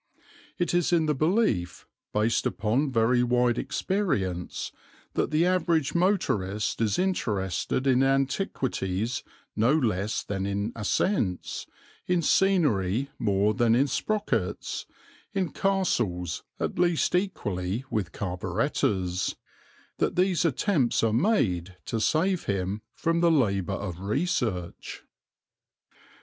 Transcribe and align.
It 0.57 0.73
is 0.73 0.91
in 0.91 1.05
the 1.05 1.13
belief, 1.13 1.85
based 2.11 2.47
upon 2.47 2.91
very 2.91 3.21
wide 3.21 3.59
experience, 3.59 4.71
that 5.13 5.29
the 5.29 5.45
average 5.45 5.93
motorist 5.93 6.81
is 6.81 6.97
interested 6.97 7.85
in 7.85 8.01
antiquities 8.01 9.21
no 9.55 9.73
less 9.77 10.23
than 10.23 10.47
in 10.47 10.71
ascents, 10.75 11.67
in 12.07 12.23
scenery 12.23 13.11
more 13.19 13.53
than 13.53 13.75
in 13.75 13.85
sprockets, 13.85 14.87
in 15.33 15.51
castles 15.51 16.41
at 16.59 16.79
least 16.79 17.13
equally 17.13 17.85
with 17.91 18.11
carburettors, 18.11 19.35
that 19.99 20.15
these 20.15 20.43
attempts 20.43 21.03
are 21.03 21.13
made 21.13 21.75
to 21.85 22.01
save 22.01 22.45
him 22.45 22.81
from 22.95 23.19
the 23.19 23.29
labour 23.29 23.73
of 23.73 23.99
research. 23.99 25.03